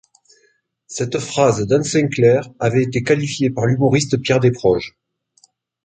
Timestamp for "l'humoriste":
3.67-4.19